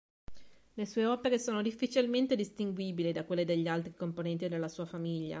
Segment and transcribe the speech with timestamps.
[0.77, 5.29] Le sue opere sono difficilmente distinguibili da quelle degli altri componenti della sua famiglia.